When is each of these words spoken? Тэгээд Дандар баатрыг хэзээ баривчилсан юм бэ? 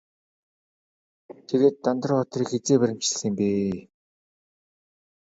Тэгээд 1.47 1.75
Дандар 1.85 2.11
баатрыг 2.17 2.47
хэзээ 2.51 2.77
баривчилсан 2.79 3.27
юм 3.29 3.35
бэ? 3.39 3.47